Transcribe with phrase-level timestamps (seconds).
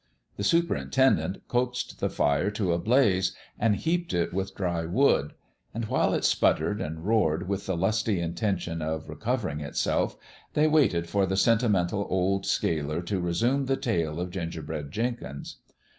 [0.35, 5.33] The superintendent coaxed the fire to a blaze and heaped it with dry wood;
[5.75, 10.17] and while it sputtered and roared with the lusty intention of recovering itself,
[10.53, 14.89] they waited for the senti mental old sealer to resume the tale of Ginger bread
[14.91, 15.57] Jenkins.